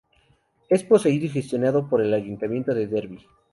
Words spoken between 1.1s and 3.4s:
y gestionado por el Ayuntamiento de Derby.